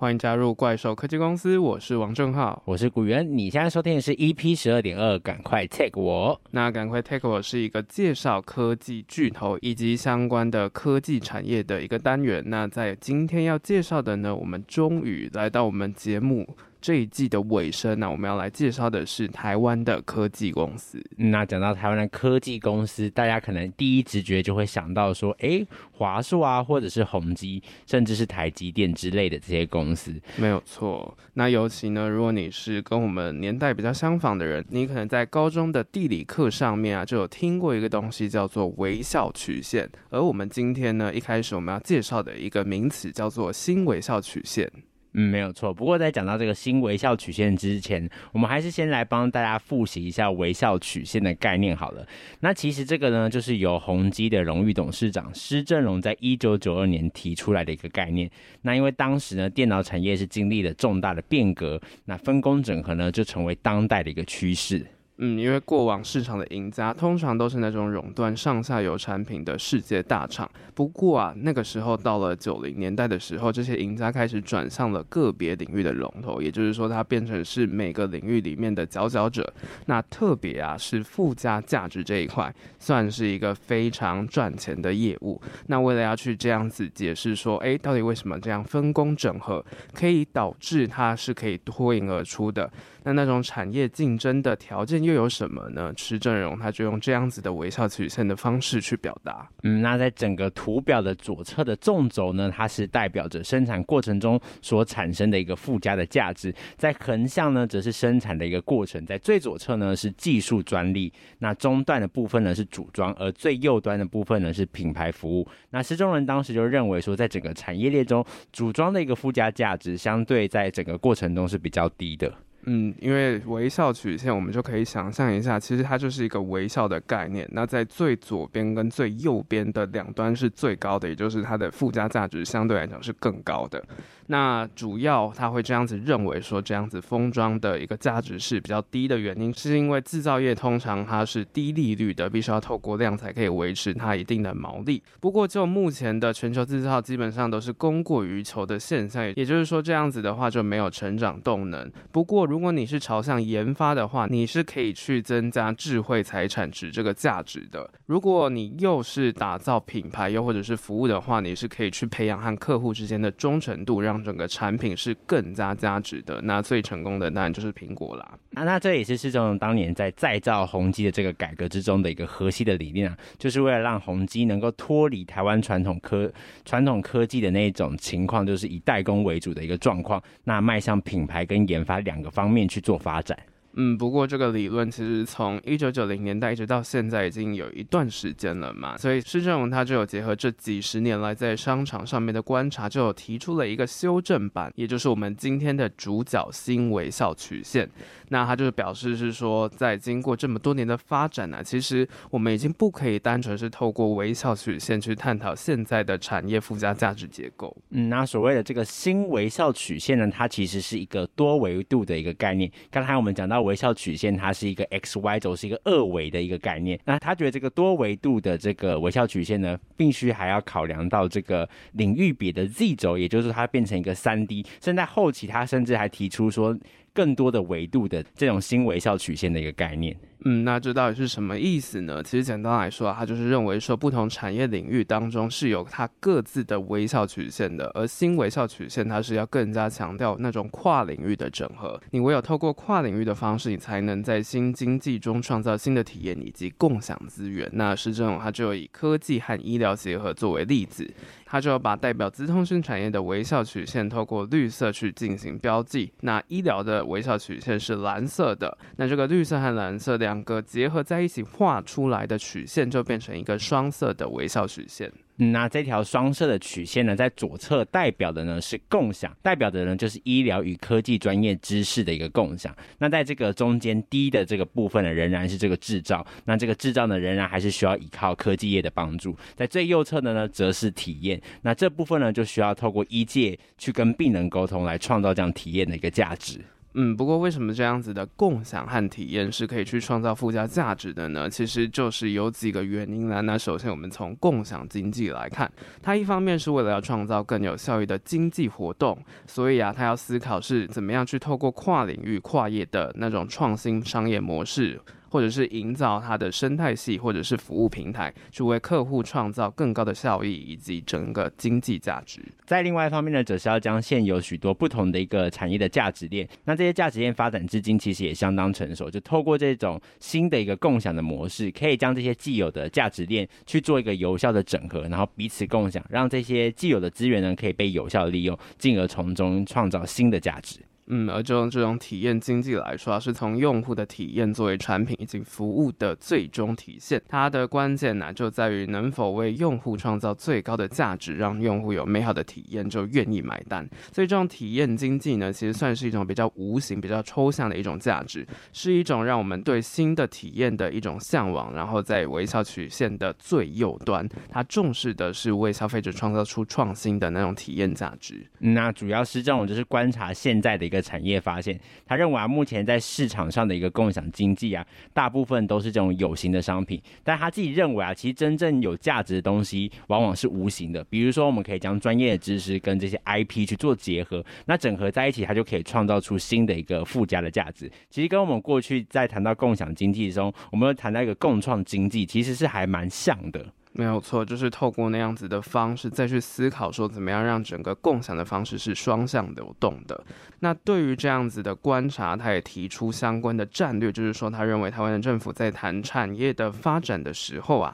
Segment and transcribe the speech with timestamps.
[0.00, 3.26] 欢迎加入怪兽科技公司，我是王正浩，我是古元。
[3.36, 6.40] 你现在收听的是 EP 十二点二，赶快 take 我。
[6.52, 12.40] 那赶快 take 我是一个介绍科技巨头以及相关的科技产业的一个单元。
[12.46, 16.46] 那在今天要介绍的呢，我们终于来到我们节目。
[16.80, 21.02] 这一季的尾声呢、啊，我们要来介绍的是台湾的科技公司。
[21.16, 30.14] 那讲到台湾的科技公司，大家可能第一直觉就会想到说，诶，华硕啊，或者是宏基，甚至是台积电之类的这些公司。
[30.36, 31.16] 没有错。
[31.34, 39.88] 那尤其呢，如果你是跟我们年代比较相仿的人，你可能在高中的地理课上面啊，就有听过一个东西叫做微笑曲线。
[40.10, 44.70] 而我们今天呢，一开始我们要介绍的一个名词叫做新微笑曲线。
[45.14, 45.72] 嗯，没有错。
[45.72, 52.06] 不过在讲到这个新微笑曲线之前，我们还是先来帮大家复习一下微笑曲线的概念好了。
[52.40, 58.30] 那其实这个呢，就是由宏基的荣誉董事长施正荣在一九九二年提出来的一个概念。
[58.62, 64.86] 那因为当时呢，电脑产业是经历了重大的变革，那分工整合呢，就成为当代的一个趋势。
[65.20, 70.48] 嗯，因为过往市场的赢家通常都是那种垄断上下游产品的世界大厂。
[70.76, 79.52] 不过啊，那个时候到了九零年代的时候，这些赢家开始转向了个别领域的龙头，也就是说，它变成是每个领域里面的佼佼者。
[79.86, 85.42] 那特别啊，是附加价值这一块，算是一个非常赚钱的业务。
[85.66, 92.70] 那为了要去这样子解释说，哎，到底为什么这样分工整合可以导致它是可以脱颖而出的？
[93.08, 95.90] 那那种产业竞争的条件又有什么呢？
[95.96, 99.48] 施正荣他就用这样子的微笑曲线的方式去表达。
[99.62, 115.48] 嗯，那在整个图表的左侧的纵轴呢，它是代表着生产过程中所产生的一个附加的价值；在横向呢，则是生产的一个过程；在最左侧呢是技术专利，那中段的部分呢是组装，而最右端的部分呢是品牌服务。
[115.70, 118.22] 那施正荣当时就认为说，在整个产业链中，
[118.52, 122.30] 组装的一个附加价值相对在整个过程中是比较低的。
[122.70, 127.48] 嗯，因为微笑曲线，我们就可以想象一下，其实它就是一个微笑的概念。
[127.52, 133.82] 那在最左边跟最右边的两端是最高的，也就是它的附加价值相对来讲是更高的。
[134.28, 145.02] 那主要他会这样子认为说，这样子封装的一个价值是比较低的原因，是因为制造业通常它是低利率的，必须要透过量才可以维持它一定的毛利。
[145.20, 151.90] 不过就目前的全球制造基本上都是供过于求的现象，也就是说这样子的话就没有成长动能。
[152.12, 157.90] 不过如果你是朝向研发的话，你是可以去增加智慧财产值这个价值的。
[158.06, 168.38] 如果你又是打造品牌又或者是服务的话，你是可以去培养和客户之间的忠诚度，让整个产品是更加价值的，那最成功的当然就是苹果啦。
[168.54, 176.30] 啊，那这也是施正当年在再造宏基的这个改革之中的一个核心的理念啊，就是为了让宏基能够脱离台湾传统科
[176.64, 183.38] 传统科技的那一种情况，就是以代工为主的一个状况，那迈向品牌跟研发两个方面去做发展。
[183.74, 197.88] 嗯，不过这个理论其实从一九九零年代一直到现在已经有一段时间了嘛，所以施正荣他就有结合这几十年来在商场上面的观察，就有提出了一个修正版，也就是我们今天的主角新微笑曲线。
[198.30, 207.74] 那他就是表示是说，在经过这么多年的发展呢、其实我们已经不可以单纯是透过微笑曲线去探讨现在的产业附加价值结构。
[207.90, 212.70] 嗯，那所谓的这个新微笑曲线呢，它其实是一个多维度的一个概念。
[212.90, 213.57] 刚才我们讲到。
[213.60, 216.98] 微笑曲线它是一个 x y 轴，是一个二维的一个概念。
[217.04, 224.62] 那他觉得这个多维度的这个微笑曲线呢，必须还要考量到这个领域别的 z 轴，也就是它变成一个三 D。
[224.80, 226.76] 甚至在后期，他甚至还提出说。
[227.14, 232.22] 更多的维度的这种新微笑曲线的一个概念，嗯，那这到底是什么意思呢？
[232.22, 242.00] 其实简单来说，它就是认为说不同产业领域当中是有它各自的微笑曲线的，而新微笑曲线它是要更加强调那种跨领域的整合。
[242.10, 247.68] 你唯有透过跨领域的方式，你才能在新经济中创造新的体验以及共享资源。
[247.72, 251.08] 那施正荣它就以科技和医疗结合作为例子。
[251.50, 265.10] 他就要把代表资通讯产业的微笑曲线透过绿色去进行标记，那医疗的微笑曲线是蓝色的，那这个绿色和蓝色的两个结合在一起画出来的曲线就变成一个双色的微笑曲线。
[265.36, 272.76] 那这条双色的曲线呢，在左侧代表的呢是共享，代表的呢就是医疗与科技专业知识的一个共享。
[272.98, 276.26] 那在这个中间低的这个部分呢，仍然是这个制造。
[276.44, 279.34] 那这个制造呢，仍然还是需要依靠科技业的帮助。
[279.56, 281.40] 在最右侧的呢，则是体验。
[281.62, 286.60] 那这部分呢，就需要透过医界去跟病人沟通，来创造这样体验的一个价值。
[286.94, 291.48] 嗯，不过为什么这样子的共享和体验是可以去创造附加价值的呢？
[291.48, 293.40] 其实就是有几个原因啦。
[293.42, 295.70] 那首先我们从共享经济来看，
[296.02, 305.00] 它一方面是为了要创造更有效益的经济活动，所以啊，它要思考是怎么样去透过跨领域、跨业的那种创新商业模式。
[305.30, 312.40] 或者是营造它的生态系，或者是服务平台，去为客户创造更高的效益以及整个经济价值。
[312.66, 330.80] 在另外一方面呢，则是要将现有许多不同的一个产业的价值链，那这些价值链发展至今其实也相当成熟，就透过这种新的一个共享的模式，可以将这些既有的价值链去做一个有效的整合，然后彼此共享，让这些既有的资源呢可以被有效利用，进而从中创造新的价值。
[331.10, 337.20] 嗯，而就用这种体验经济来说啊，是从用户的体验作为产品以及服务的最终体现。
[337.28, 343.88] 它的关键呢，就在于能否为用户创造最高的价值，让用户有美好的体验，就愿意买单。
[344.12, 351.74] 所以，这种体验经济呢，其实算是一种比较无形、比较抽象的一种价值，是一种让我们对新的体验的一种向往。
[351.74, 358.46] 然后，在微笑曲线的最右端，它重视的是为消费者创造出创新的那种体验价值。
[358.58, 360.97] 那主要是这种，就是观察现在的一个。
[361.00, 367.00] 产业发现，他认为啊，目前在市场上的一个共享经济啊，大部分都是这种有形的商品。
[367.22, 371.02] 但他自己认为啊，其实真正有价值的东西，往往是无形的。
[371.04, 377.90] 比如说，我们可以将专业的知识跟这些 IP 去做结合，那整合在一起，它就可以创造出新的一个附加的价值。
[378.10, 383.64] 其实跟我们过去在谈到共享经济中，我们谈到一个共创经济，其实是还蛮像的。
[383.98, 390.24] 没有错，就是透过那样子的方式再去思考，说怎么样让整个共享的方式是双向流动的。
[390.60, 397.92] 那对于这样子的观察，他也提出相关的战略，就是说他认为台湾的政府在谈产业的发展的时候啊。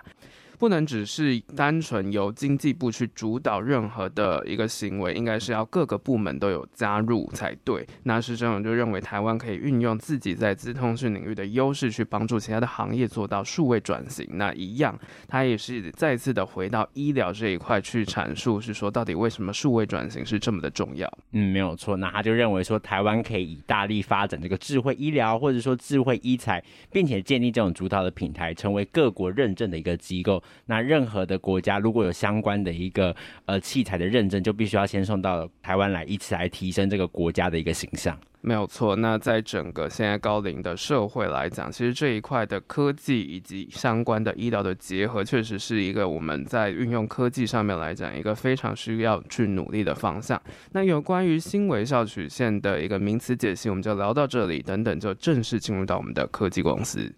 [0.65, 7.87] 不能只是单纯由经济部去主导任何的一个行为，应该是要各个部门都有加入才对。
[8.05, 14.27] 那施政荣就认为，台湾可以运用自己在资通讯领域的优势，去帮助其他的行业做到数位转型。
[14.31, 21.07] 那一样，他也是再次的回到医疗这一块去阐述，是说到底为什么数位转型是这么的重要？
[21.33, 21.99] 嗯，没有错。
[21.99, 30.43] 那他就认为说，台湾可以以大力发展这个智慧医疗，或者说智慧医材，并且建立这种主导的平台，成为各国认证的一个机构。
[30.67, 33.15] 那任何的国家如果有相关的一个
[33.47, 38.19] 呃器材的认证，就必须要先送到台湾来，以此来提升这个国家的一个形象。
[38.41, 38.95] 没有错。
[38.97, 50.39] 那在整个现在高龄的社会来讲，其实这一块的科技以及相关的医疗的结合，确实是一个我们在运用科技上面来讲一个非常需要去努力的方向。
[50.73, 57.11] 那有关于新微笑曲线的一个名词解析，我们就聊到这里，等等就正式进入到我们的科技公司。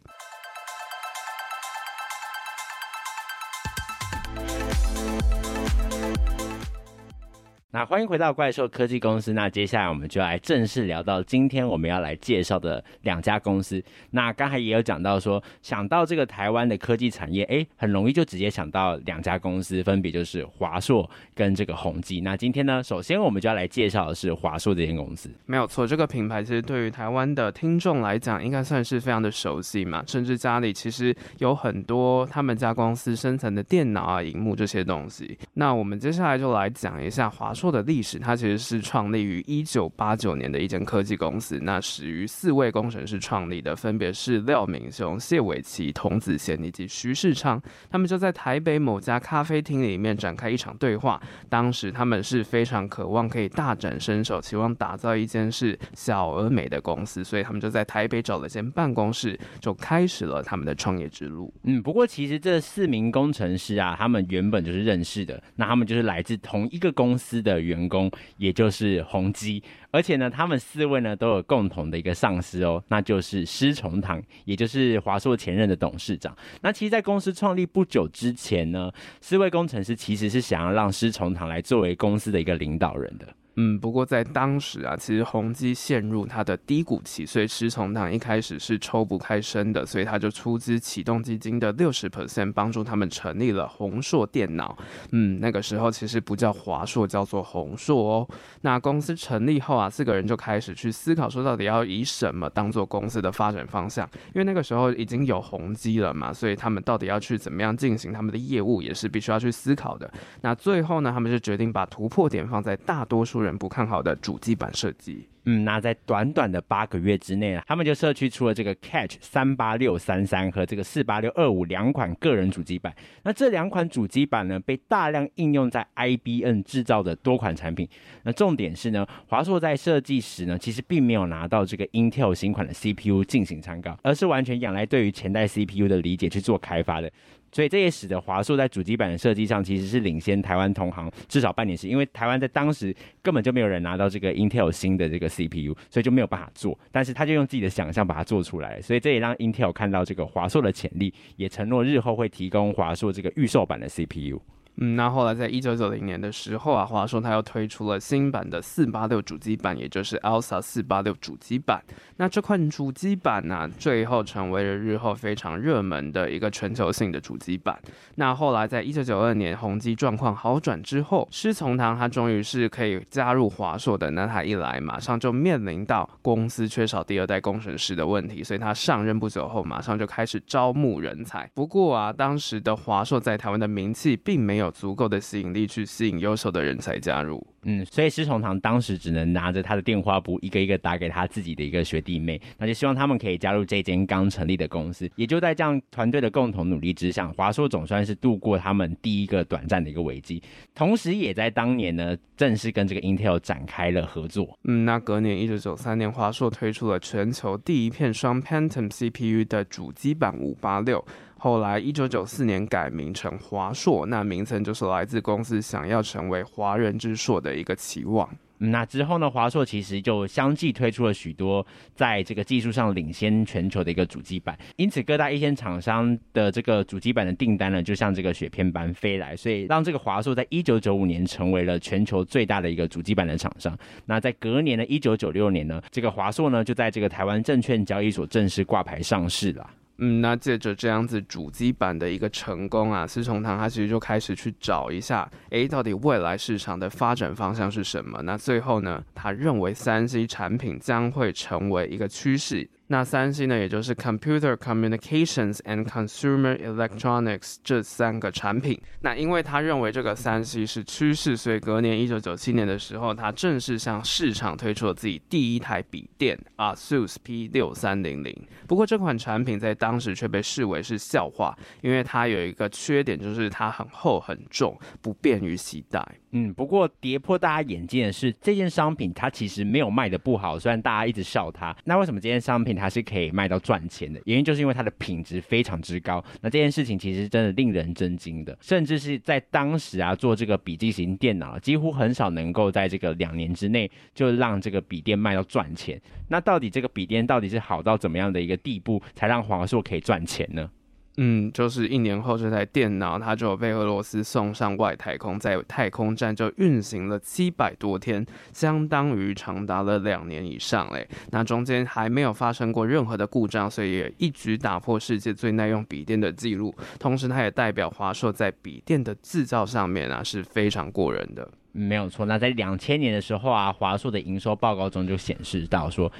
[7.76, 9.34] 那欢迎回到怪兽科技公司。
[9.34, 13.84] 那接下来我们就来正式聊到今天我们要来介绍的两家公司。
[14.12, 22.22] 那刚才也有讲到说，想到这个台湾的科技产业，哎，很容易就直接想到两家公司，分别就是华硕跟这个宏基。
[22.22, 25.28] 那今天呢，首先我们就要来介绍的是华硕这间公司。
[25.44, 35.36] 没有错，这个品牌其实对于台湾的听众来讲，应该算是非常的熟悉嘛，甚至家里其实有很多他们家公司生产的电脑啊、荧幕这些东西。
[35.52, 37.65] 那我们接下来就来讲一下华硕。
[37.70, 41.58] 的历史，它其实是创立于一九八九年的一间科技公司。
[41.62, 47.60] 那始于四位工程师创立的，分别是廖明雄、谢伟琪、童子贤以及徐世昌。
[47.90, 51.20] 他们就在台北某家咖啡厅里面展开一场对话。
[51.48, 61.52] 当时他们是非常渴望可以大展身手，期望打造一间是小而美的公司，所以他们就在台北找了间办公室，就开始了他们的创业之路。
[61.64, 67.55] 嗯，不过其实这四名工程师啊，他们原本就是认识的，那他们就是来自同一个公司的。
[67.56, 76.36] 的员工，也就是宏基，而且呢，他们四位呢都有共同的一个上司哦，那就是施崇棠，也就是华硕前任的董事长。
[76.60, 83.26] 那其实，在公司创立不久之前呢，四位工程师其实是想要让施崇棠来作为公司的一个领导人的。
[83.56, 94.76] 嗯，不过在当时啊，其实宏基陷入它的低谷期，所以施崇棠一开始是抽不开身的，所以他就出资启动基金的六十 percent，帮助他们成立了宏硕电脑。
[95.12, 98.28] 嗯，那个时候其实不叫华硕，叫做宏硕哦。
[98.60, 104.06] 那公司成立后啊，四个人就开始去思考说，到底要以什么当做公司的发展方向？
[104.34, 110.12] 因为那个时候已经有宏基了嘛，所以他们到底要去怎么样进行他们的业务，也是必须要去思考的。
[110.42, 115.28] 那最后呢，他们就决定把突破点放在大多数人不看好的主机板设计。
[115.46, 122.94] 嗯，那在短短的八个月之内啊，他们就社区出了这个 Catch 三八六三三和这个四八六二五两款个人主机板。
[123.22, 127.88] 那这两款主机板呢，被大量应用在 IBM 制造的多款产品。
[128.24, 137.10] 那重点是呢，华硕在设计时呢，其实并没有拿到这个 Intel 新款的 CPU 进行参考，而是完全仰赖对于前代 CPU 的理解去做开发的。
[137.52, 146.78] 所以这也使得华硕在主机板的设计上其实是领先台湾同行至少半年时，因为台湾在当时根本就没有人拿到这个 Intel 新的这个 CPU，所以就没有办法做。
[146.90, 154.40] 但是他就用自己的想象把它做出来，所以这也让 Intel 看到这个华硕的潜力，也承诺日后会提供华硕这个预售版的 CPU。
[154.78, 161.82] 嗯，那后来在一九九零年的时候啊，华硕它又推出了新版的四八六主机板，也就是 Elsa 四八六主机板。
[162.18, 167.78] 那这款主机板呢、最后成为了日后非常热门的一个全球性的主机板。
[168.16, 174.10] 那后来在一九九二年宏基状况好转之后，施从堂他终于是可以加入华硕的。
[174.10, 181.50] 那他一来，马上就面临到公司缺少第二代工程师的问题，所以他上任不久后，马上就开始招募人才。
[181.54, 184.65] 不过啊，当时的华硕在台湾的名气并没有。
[184.66, 195.10] 有足够的吸引力去吸引优秀的人才加入，嗯，所以施崇堂当时只能拿着他的电话簿，一个一个打给他自己的一个学弟妹，那就希望他们可以加入这间刚成立的公司。
[195.16, 200.42] 也就在这样团队的共同努力之下，华硕总算是度过他们第一个短暂的一个危机，
[200.74, 204.58] 同时也在当年呢正式跟这个 Intel 展开了合作。
[204.64, 211.04] 嗯，那隔年一九九三年，华硕推出了全球第一片双 Pentium CPU 的主机版五八六。
[211.46, 218.28] 后来，一九九四年改名成华硕，那名称就是来自公司想要成为华人之硕的一个期望。
[218.58, 233.78] 那之后呢，华硕其实就相继推出了许多在这个技术上领先全球的一个主机板，因此各大一线厂商的这个主机板的订单呢，就像这个雪片般飞来，所以让这个华硕在一九九五年成为了全球最大的一个主机板的厂商。
[234.04, 239.64] 那在隔年的一九九六年呢，这个华硕呢就在这个台湾证券交易所正式挂牌上市了。
[239.98, 248.20] 嗯，那借着这样子主机版的一个成功啊，思从堂他其实就开始去找一下，诶，到底未来市场的发展方向是什么？
[248.22, 252.68] 那最后呢，他认为三 C 产品将会成为一个趋势。
[252.88, 258.80] 那三 C 呢，也就是 Computer Communications and Consumer Electronics 这三个产品。
[259.00, 268.32] 那因为他认为这个三 C 是趋势，所以隔年一九九七年的时候，他正式向市场推出了自己第一台笔电 ASUS P 六三零零。
[268.68, 276.06] 不过这款产品在当时却被视为是笑话，因为它有一个缺点，就是它很厚很重，不便于携带。
[276.38, 281.74] 嗯，不过跌破大家眼镜的是，这件商品它其实没有卖得不好，虽然大家一直笑它。
[281.84, 284.20] 那为什么这件商品它是可以卖到赚钱的？
[284.26, 286.22] 原因就是因为它的品质非常之高。
[286.42, 295.98] 那这件事情其实真的令人震惊的，甚至是在当时啊，做这个笔记型电脑几乎很少能够在这个两年之内就让这个笔电卖到赚钱。
[296.28, 300.68] 那到底这个笔电到底是好到怎么样的一个地步，才让华硕可以赚钱呢？
[301.18, 311.08] 嗯，就是一年后，这台电脑它就被俄罗斯送上外太空，在太空站就运行了七百多天，相当于长达了两年以上嘞。
[311.30, 316.74] 那中间还没有发生过任何的故障，所以也一举打破世界最耐用笔电的记录。
[316.98, 321.48] 同时，它也代表华硕在笔电的制造上面啊是非常过人的。
[321.72, 322.26] 没有错。
[322.26, 326.12] 那在两千年的时候啊，华硕的营收报告中就显示到说。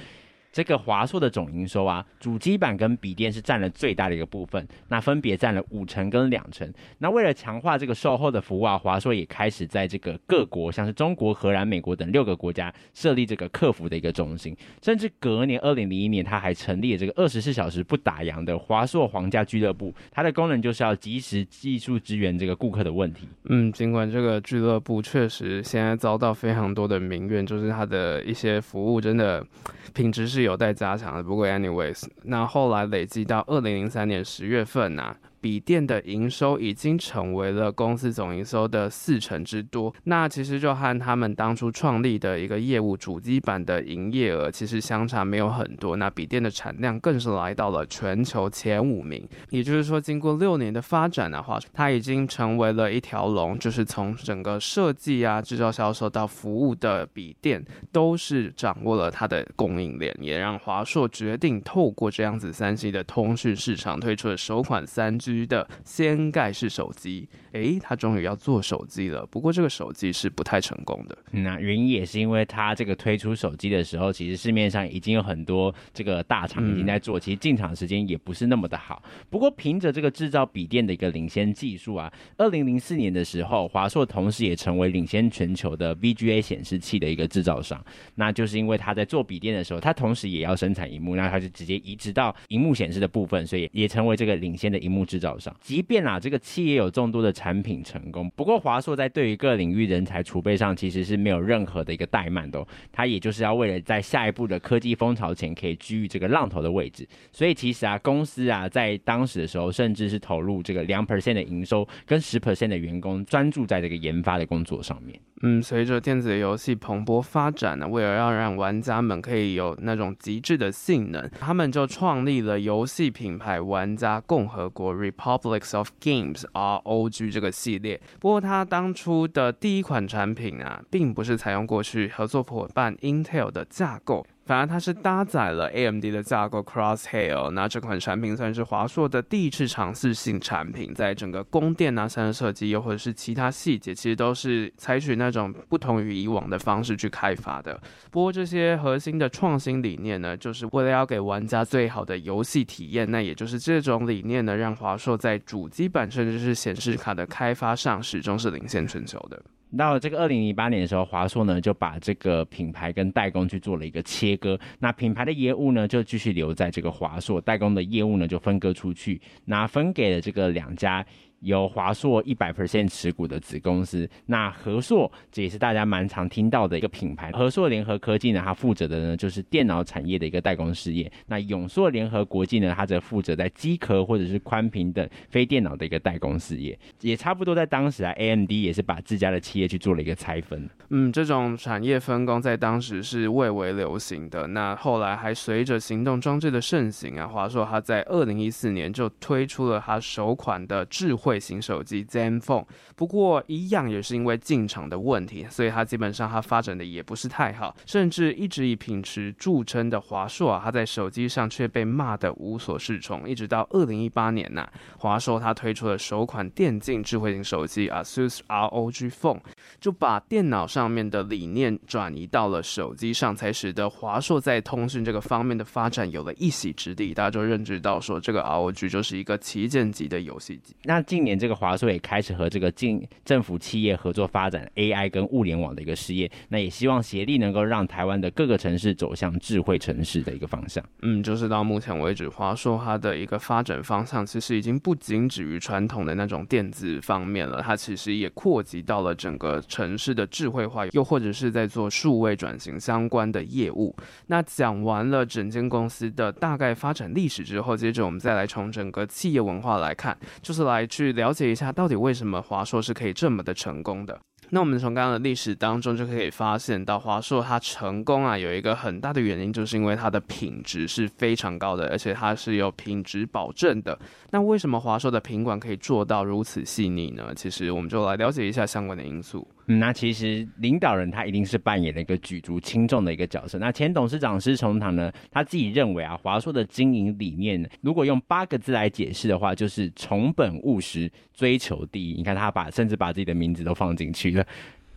[0.57, 6.67] 这个华硕的总营收啊，主机板跟笔电是占了最大的一个部分，那分别占了五成跟两成。
[6.97, 14.57] 那为了强化这个售后的服务啊，华硕也开始在这个各国，像是中国、荷兰、美国等六个国家设立这个客服的一个中心。
[14.81, 23.27] 甚至隔年二零零一年，他还成立了这个二十四小时不打烊的华硕皇家俱乐部，它的功能就是要及时技术支援这个顾客的问题。
[23.43, 29.45] 嗯，尽管这个俱乐部确实现在遭到非常多的民怨，就是它的一些服务真的
[29.93, 31.21] 品质是有待加强的。
[31.21, 45.95] 不过，anyways，那后来累积到二零零三年十月份呢、笔电的营收已经成为了公司总营收的四成之多，那其实就和他们当初创立的一个业务主机板的营业额其实相差没有很多。
[45.95, 69.25] 那笔电的产量更是来到了全球前五名，也就是说，经过六年的发展的话，它已经成为了一条龙，就是从整个设计啊、制造、销售到服务的笔电，都是掌握了它的供应链，也让华硕决定透过这样子三 C 的通讯市场推出了首款三局的掀盖式手机，诶，他终于要做手机了。
[69.25, 71.17] 不过这个手机是不太成功的。
[71.31, 79.01] 那原因也是因为他这个推出手机的时候，其实市面上已经有很多这个大厂已经在做，嗯、其实进场时间也不是那么的好。
[79.29, 87.83] 不过凭着这个制造笔电的一个领先技术啊，二零零四年的时候，华硕同时也成为领先全球的 VGA 显示器的一个制造商。
[88.15, 95.55] 那就是因为他在做笔电的时候，他同时也要生产荧幕，那他就直接移植到荧幕显示的部分，所以也成为这个领先的荧幕制制造商。
[95.59, 102.67] 即便啊，这个企业有众多的产品成功，不过华硕在对于各领域人才储备上其实是没有任何的一个怠慢的哦。
[102.91, 115.19] 他也就是要为了在下一步的科技风潮前可以居于这个浪头的位置，所以其实啊，公司啊在当时的时候，甚至是投入这个两 percent 的营收跟十 percent 的员工专注在这个研发的工作上面。
[115.41, 128.01] 嗯，随着电子游戏蓬勃发展呢，为了要让玩家们可以有那种极致的性能，他们就创立了游戏品牌玩家共和国 （Republics of Games，ROG） 这个系列。
[128.19, 134.25] 不过，它当初的第一款产品啊，并不是采用过去合作伙伴 Intel 的架构。
[134.47, 147.77] 反而它是搭载了 AMD 的架构 Crosshair，那这款产品算是华硕的第一次尝试性产品，在整个供电啊、散热设计又或者是其他细节，其实都是采取那种不同于以往的方式去开发的。
[148.09, 153.11] 不过这些核心的创新理念呢，就是为了要给玩家最好的游戏体验。
[153.11, 159.43] 那也就是这种理念呢，让华硕在主机板甚至是显示卡的开发上始终是领先全球的。
[159.75, 171.05] 到这个二零零八年的时候，华硕呢就把这个品牌跟代工去做了一个切割，那品牌的业务呢就继续留在这个华硕，代工的业务呢就分割出去，那分给了这个两家。
[171.41, 177.31] 由华硕一百 percent 持股的子公司，那和硕这也是大家蛮常听到的一个品牌。
[177.31, 181.11] 和硕联合科技呢，它负责的呢就是电脑产业的一个代工事业。
[181.27, 186.77] 那永硕联合国际呢，它则负责在机壳或者是宽屏等非电脑的一个代工事业。
[187.01, 190.67] 也差不多在当时啊，AMD 也是把自家的企业去做了一个拆分。
[190.89, 194.47] 嗯，这种产业分工在当时是蔚为流行的。
[194.47, 201.26] 那后来还随着行动装置的盛行啊，华硕它在二零一四年就推出了它首款的智慧。
[201.27, 202.65] 慧型手机 Zen Phone，
[202.95, 213.27] 不过一样也是因为进场的问题，所以它基本上它发展的也不是太好，甚至一直以品质著称的华硕啊，它在手机上却被骂得无所适从。
[213.27, 214.65] 一直到二零一八年呐、
[214.99, 219.41] 华硕它推出了首款电竞智慧型手机 ASUS ROG Phone，
[219.81, 227.13] 就把电脑上面的理念转移到了手机上，才使得华硕在通讯这个方面的发展有了一席之地。
[227.13, 230.75] 大家就认知到说，这个 ROG 就是一个旗舰级的游戏机。
[230.83, 240.83] 那近年这个华硕也开始和这个政政府企业合作发展 AI 跟物联网的一个事业，那也希望协力能够让台湾的各个城市走向智慧城市的一个方向。
[241.01, 253.95] 嗯，就是到目前为止，华硕它的一个发展方向其实已经不仅止于传统的那种电子方面了，它其实也扩及到了整个城市的智慧化，又或者是在做数位转型相关的业务。
[254.27, 261.06] 那讲完了整间公司的大概发展历史之后，接着我们再来从整个企业文化来看，就是来去。
[261.07, 264.19] 去了解一下，到底为什么华硕是可以这么的成功的？
[264.49, 273.97] 那我们从刚刚的历史当中就可以发现到，华硕它成功啊，有一个很大的原因，就是因为它的品质是非常高的，而且它是有品质保证的。
[274.31, 277.33] 那为什么华硕的品管可以做到如此细腻呢？
[277.35, 279.47] 其实我们就来了解一下相关的因素。
[279.67, 283.59] 嗯，那其实领导人他一定是扮演了一个举足轻重的一个角色。
[283.59, 292.13] 那前董事长施崇棠呢，他自己认为啊，华硕的经营理念，如果用八个字来解释的话，就是从本务实，追求第一。
[292.13, 294.45] 你看他把甚至把自己的名字都放进去了。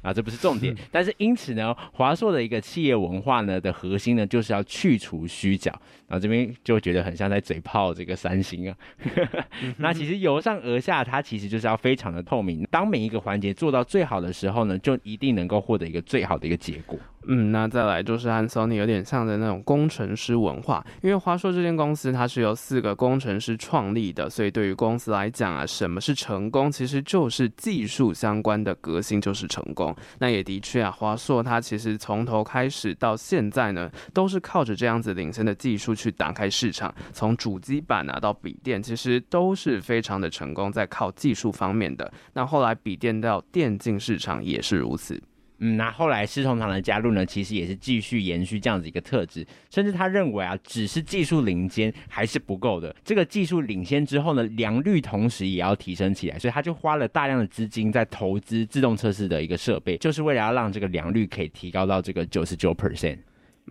[0.02, 5.70] 啊，这不是重点，但是因此呢，华硕的一个企业文化呢的核心呢，就是要去除虚假。
[6.08, 8.76] 然后这边就觉得很像在嘴炮这个三星啊。
[9.78, 12.66] 那其实由上而下，它其实就是要非常的透明。
[12.70, 16.98] 当每一个环节做到最好的时候呢，就一定能够获得一个最好的一个结果。
[17.26, 29.94] 嗯，那再来就是和 Sony 有点像的那种工程师文化，因为华硕这间公司它是由四个工程师创立的，所以对于公司来讲啊，什么是成功，其实就是技术相关的革新就是成功。
[30.18, 42.10] 那也的确啊，华硕它其实从头开始到现在呢，都是靠着这样子领先的技术去打开市场，从主机板啊到笔电，其实都是非常的成功，在靠技术方面的。
[42.32, 45.22] 那后来笔电到电竞市场也是如此。
[45.60, 52.94] 嗯，那后来施崇棠的加入呢，其实也是继续延续这样子一个特质，甚至他认为啊，只是技术领先还是不够的。
[53.04, 63.18] 这个技术领先之后呢，良率同时也要提升起来，所以他就花了大量的资金在投资自动测试的一个设备，就是为了要让这个良率可以提高到这个九十九 percent。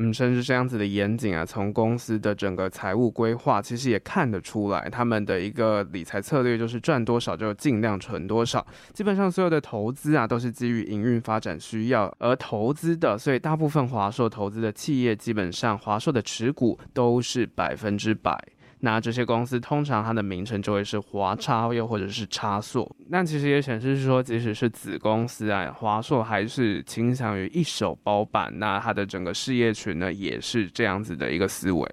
[0.02, 8.66] 嗯，甚至这样子的严谨啊，从公司的整个财务规划，其实也看得出来，他们的一个理财策略就是赚多少就尽量存多少。
[8.94, 18.42] 基本上所有的投资啊，都是基于营运发展需要而投资的，所以大部分华硕投资的企业，基本上华硕的持股都是百分之百。
[18.82, 22.90] 那这些公司通常它的名称就会是华差，又或者是差硕。
[23.10, 28.52] 那其实也显示说，即使是子公司啊，华硕还是倾向于一手包办。
[28.58, 31.88] 那它的整个事业群呢，也是这样子的一个思维。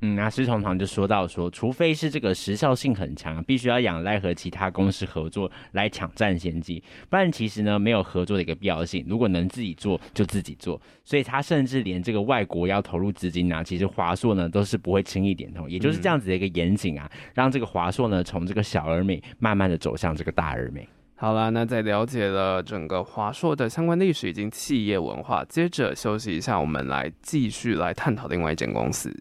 [0.00, 9.04] 嗯，那施崇棠就说到说，除非是这个时效性很强，必须要仰赖和其他公司合作来抢占先机，不然其实呢没有合作的一个必要性。
[9.08, 15.66] 如果能自己做就自己做，所以他甚至连这个外国要投入资金啊，其实华硕呢都是不会轻易点头。
[15.68, 20.86] 也就是这样子的一个严谨啊，让这个华硕呢从这个小而美慢慢的走向这个大而美。
[21.16, 29.16] 好了，那在了解了整个华硕的相关历史以及企业文化，接着休息一下，我们来继续来探讨另外一间公司。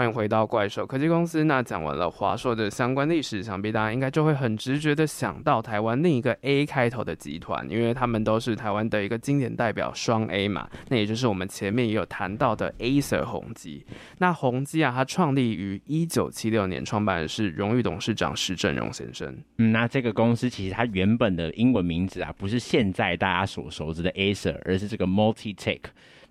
[0.00, 1.44] 欢迎回到怪兽科技公司。
[1.44, 10.66] 那讲完了华硕的相关历史，想必大家应该就会很直觉的想到台湾另一个 A 开头的集团，因为他们都是台湾的一个经典代表，双 A 嘛。
[10.88, 13.84] 那也就是我们前面也有谈到的 Acer 宏基。
[14.16, 19.36] 那宏基啊，它创立于一九七六年，创办的是荣誉董事长施正荣先生。
[19.58, 25.80] 嗯，那这个公司其实它原本的英文名字啊，不是现在大家所熟知的 Acer，而是这个 Multitech。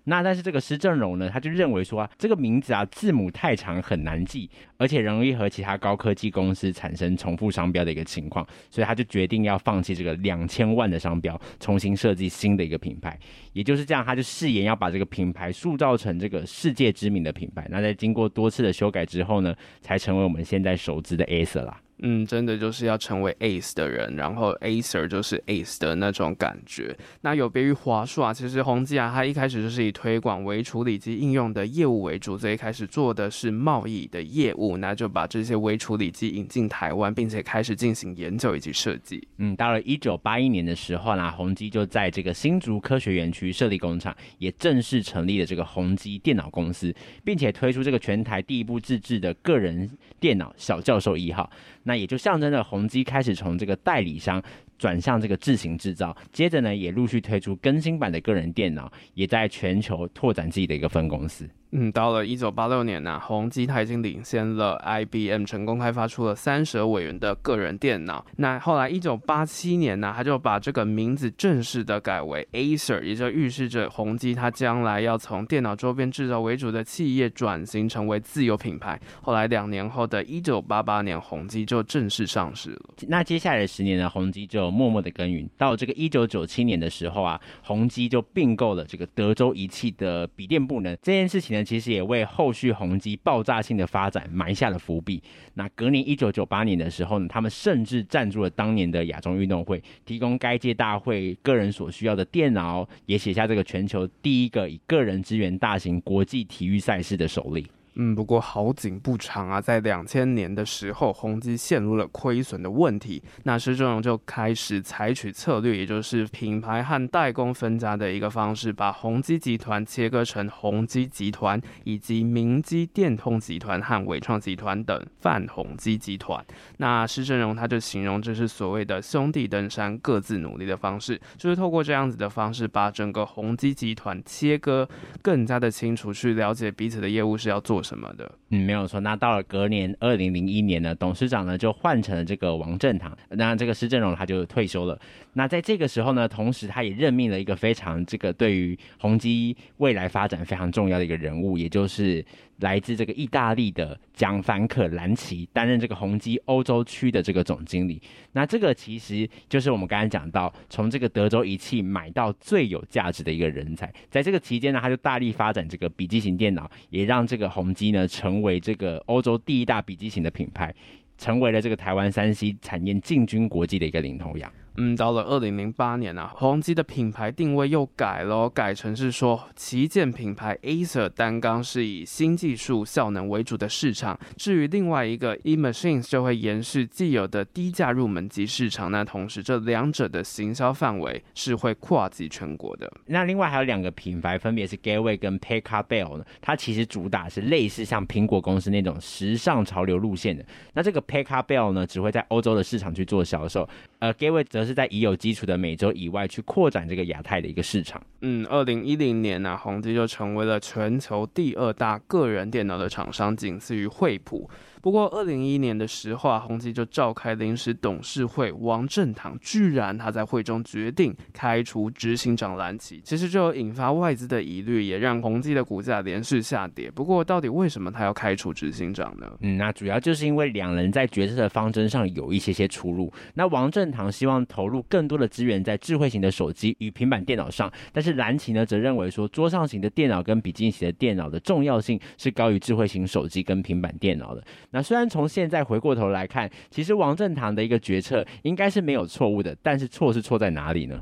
[0.04, 13.18] 那但是这个施正荣呢，他就认为说啊，这个名字啊字母太长很难记，而且容易和其他高科技公司产生重复商标的一个情况，所以他就决定要放弃这个两千万的商标，重新设计新的一个品牌。
[13.52, 17.66] 也就是这样，他就誓言要把这个品牌塑造成这个世界知名的品牌。
[17.70, 21.80] 那在经过多次的修改之后呢，才成为我们现在熟知的 Acer 啦。
[22.02, 26.96] 嗯，真的就是要成为 Ace 的人，然后 Acer 就是 Ace 的那种感觉。
[27.20, 39.26] 那有别于华硕啊，其实宏基啊，它一开始就是以推广微处理机应用的业务为主，所以开始做的是贸易的业务，那就把这些微处理机引进台湾，并且开始进行研究以及设计。
[39.38, 51.50] 嗯，到了一九八一年的时候呢，宏基就在这个新竹科学园区设立工厂，也正式成立了这个宏基电脑公司，并且推出这个全台第一部自制的个人电脑小教授一号。
[51.84, 54.42] 那也就象征着宏基开始从这个代理商
[54.80, 61.46] 转向这个自行制造，接着呢也陆续推出更新版的个人电脑，也在全球拓展自己的一个分公司。
[61.72, 68.26] 嗯，到了一九八六年呢、啊，宏基它已经领先了 IBM，成功开发出了三十二位元的个人电脑。
[68.38, 79.00] 那后来一九八七年呢、啊，他就把这个名字正式的改为 Acer，也就预示着宏基它将来要从电脑周边制造为主的企业转型成为自有品牌。
[79.22, 82.80] 后来两年后的一九八八年，宏基就正式上市了。
[83.06, 85.48] 那接下来的十年呢，宏基就默默的耕耘。
[85.58, 90.96] 到这个一九九七年的时候啊，宏基就并购了这个德州仪器的笔电部门。
[91.02, 95.22] 这件事情呢，其实也为后续宏基爆炸性的发展埋下了伏笔。
[95.54, 107.66] 那隔年一九九八年的时候呢，他们甚至赞助了当年的亚中运动会，提供该届大会个人所需要的电脑，也写下这个全球第一个以个人支援大型国际体育赛事的首例。
[107.94, 126.44] 嗯，不过好景不长啊，在两千年的时候，宏基陷入了亏损的问题，那施正荣就开始采取策略，也就是品牌和代工分家的一个方式，把宏基集团切割成宏基集团以及明基电通集团和纬创集团等泛宏基集团。
[126.78, 134.88] 那施正荣他就形容这是所谓的兄弟登山各自努力的方式，就是透过这样子的方式，把整个宏基集团切割
[135.20, 138.30] 更加的清楚，去了解彼此的业务是要做什么的？
[138.50, 139.00] 嗯，没有错。
[139.00, 144.98] 那到了隔年二零零一年呢，董事长呢就换成了这个王振堂，那这个施正荣他就退休了。
[145.34, 152.24] 那在这个时候呢，同时他也任命了一个非常这个对于宏基未来发展非常重要的一个人物，也就是
[152.58, 158.02] 来自这个意大利的蒋凡可兰奇担任这个宏基欧洲区的这个总经理。
[158.32, 163.92] 那这个其实就是我们刚才讲到，从这个德州仪器买到最有价值的一个人才。
[164.10, 170.74] 在这个期间呢，他就大力发展这个笔记型电脑，也让这个宏基呢成为这个欧洲第一大笔记型的品牌，
[171.18, 174.52] 成为了这个台湾三 C 产业进军国际的一个领头羊。
[174.82, 188.90] 嗯，到了二零零八年啊，宏基的品牌定位又改了，改成是说旗舰品牌 Acer 单缸是以新技术效能为主的市场，至于另外一个 eMachines 就会延续既有的低价入门级市场。
[188.90, 192.90] 那同时，这两者的行销范围是会跨及全国的。
[193.04, 200.42] 那另外还有两个品牌，分别是 Gateway 跟 Pacarbell 呢，它其实主打是类似像苹果公司那种时尚潮流路线的。
[200.72, 208.00] 那这个 Pacarbell 呢，只会在欧洲的市场去做销售，而 Gateway 则是在已有基础的美洲以外去扩展这个亚太的一个市场。
[208.22, 214.48] 嗯，二零一零年呢、啊，宏基就成为了全球第二大个人电脑的厂商，仅次于惠普。
[214.82, 226.90] 不过，二零一一年的时候啊，宏基就召开临时董事会，王正堂居然他在会中决定开除执行长蓝旗，其实就引发外资的疑虑，也让宏基的股价连续下跌。
[226.90, 229.30] 不过，到底为什么他要开除执行长呢？
[229.40, 233.12] 嗯，那主要就是因为两人在决策的方针上有一些些出入。
[233.34, 244.42] 那王正堂希望投入更多的资源在智慧型的手机与平板电脑上，但是蓝旗呢则认为说，桌上型的电脑跟笔记型的电脑的重要性是高于智慧型手机跟平板电脑的。
[244.72, 251.00] 那虽然从现在回过头来看，其实王正堂的一个决策应该是没有错误的，但是错是错在哪里呢？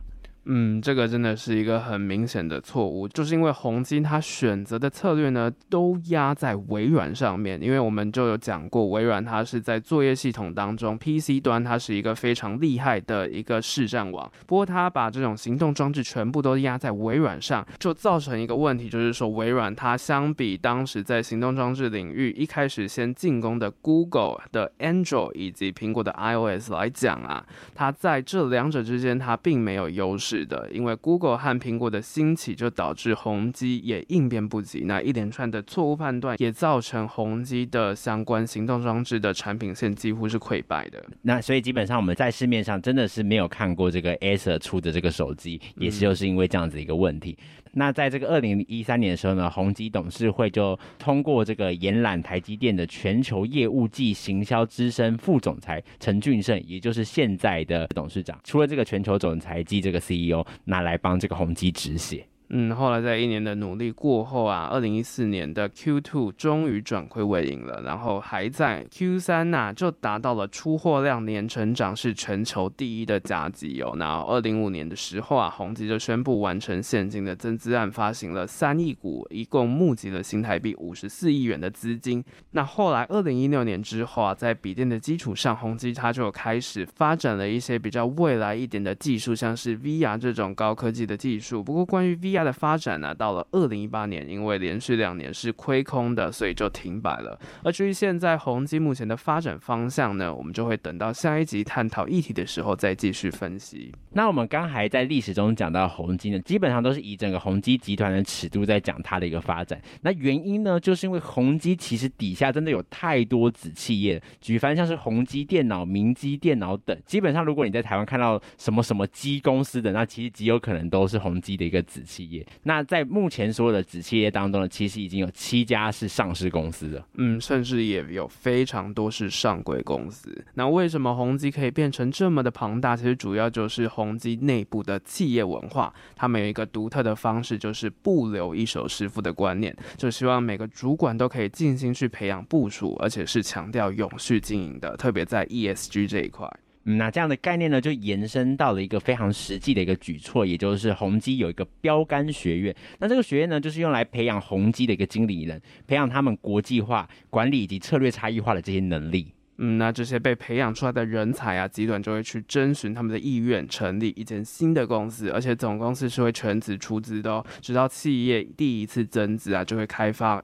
[0.50, 7.62] 嗯，这个真的是一个很明显的错误，就是因为宏基他选择的策略呢，都压在微软上面。
[7.62, 14.30] 因为我们就有讲过，微软它是在作业系统当中，PC 端它是一个非常厉害的一个市占王。
[14.46, 30.37] 不过它把这种行动装置全部都压在微软上，就造成一个问题，就是说微软它相比当时在行动装置领域一开始先进攻的 Google 的 Android 以及苹果的 iOS 来讲啊，它在这两者之间它并没有优势。
[30.38, 34.84] 是的，因为 Google 和苹果的兴起，就导致宏基也应变不及。
[34.84, 41.04] 那一连串的错误判断，也造成宏基的相关行动装置的产品线几乎是溃败的。
[41.22, 47.36] 那所以基本上我们在市面上真的是没有看过这个 Acer 出的这个手机，也是就是因为这样子一个问题。
[47.40, 62.26] 嗯那在这个二零一三年的时候呢，宏基董事会就通过这个延揽台积电的全球业务暨行销资深副总裁陈俊胜，也就是现在的董事长，除了这个全球总裁及这个 CEO 拿来帮这个宏基止血。
[62.50, 73.92] 嗯，后来在一年的努力过后啊，二零一四年的 Q2 终于转亏为盈了，然后还在 Q3 呐、就达到了出货量年成长是全球第一的佳绩哦。
[73.96, 82.24] 那二零五年的时候啊，宏基就宣布完成现金的增资案，发行了三亿股，一共募集了新台币五十四亿元的资金。
[82.52, 91.62] 那后来二零一六年之后啊，在笔电的基础上，宏基它就开始发展了一些比较未来一点的技术，像是 VR 这种高科技的技术。
[91.62, 97.38] 不过关于 VR 它的发展呢，到了二零一八年，因为连续两年是亏空的，所以就停摆了。
[97.64, 103.92] 而至于现在宏基目前的发展方向呢，我们就会等到下一集探讨议题的时候再继续分析。
[104.12, 109.80] 那我们刚才在历史中讲到宏基呢，基本上都是以整个宏基集团的尺度在讲它的一个发展。
[110.02, 122.27] 那原因呢，就是因为宏基其实底下真的有太多子企业，举凡像是宏基电脑、明基电脑等，基本上如果你在台湾看到什么什么基公司的，那其实极有可能都是宏基的一个子企业。
[122.62, 130.44] 那在目前所有的子企业当中呢，其实已经有七家是上市公司的，嗯，甚至也有非常多是上柜公司。
[130.54, 132.96] 那为什么宏基可以变成这么的庞大？
[132.96, 146.48] 其实主要就是宏基内部的企业文化，他们有一个独特的方式，就是不留一手师傅的观念，就希望每个主管都可以尽心去培养部属，而且是强调永续经营的，特别在 ESG 这一块。
[146.90, 152.74] 嗯，那这样的概念呢，就延伸到了一个非常实际的一个举措，也就是宏基有一个标杆学院。
[152.98, 159.34] 那这个学院呢，就是用来培养宏基的一个经理人，培养他们国际化管理以及策略差异化的这些能力。
[159.58, 170.42] 嗯，那这些被培养出来的人才啊，集团就会去征询他们的意愿，成立一间新的公司，而且总公司是会全资出资的哦，直到企业第一次增资啊，就会开发。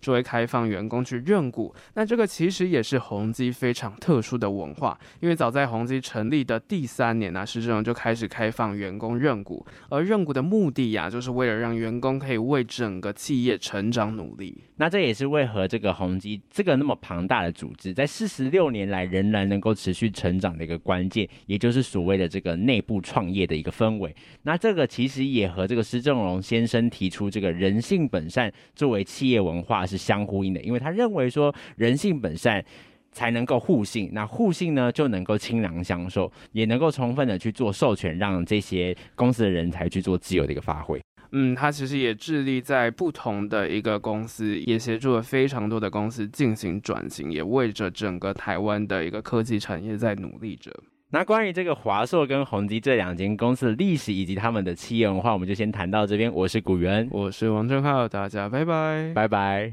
[0.00, 14.64] 作为开放员工去认股，那这个其实也是宏基非常特殊的文化，因为早在宏基成立的第三年呢、施正荣就开始开放员工认股，而认股的目的呀、就是为了让员工可以为整个企业成长努力。
[14.76, 24.14] 那这也是为何这个宏基这个那么庞大的组织，在四十六年来仍然能够持续成长的一个关键，也就是所谓的这个内部创业的一个氛围。
[24.42, 32.62] 那这个其实也和这个施正荣先生提出这个人性本善作为企业文化是相呼应的，因为他认为说人性本善
[33.10, 41.00] 才能够互信，那互信呢就能够倾囊相授，也能够充分的去做授权，让这些公司的人才去做自由的一个发挥。
[41.32, 50.72] 嗯，他其实也致力在不同的一个公司，也协助了非常多的公司进行转型，也为着整个台湾的一个科技产业在努力着。
[51.10, 56.30] 那关于这个华硕跟宏基这两间公司的历史以及他们的企业文化，我们就先谈到这边。
[56.30, 59.72] 我是古元，我是王正浩，大家拜拜，拜拜。